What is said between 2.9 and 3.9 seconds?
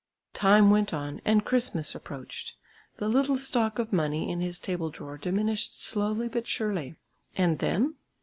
The little stock